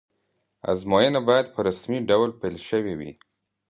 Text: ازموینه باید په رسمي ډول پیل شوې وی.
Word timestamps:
ازموینه 0.71 1.19
باید 1.27 1.47
په 1.53 1.59
رسمي 1.67 1.99
ډول 2.09 2.29
پیل 2.41 2.55
شوې 2.69 2.93
وی. 2.99 3.11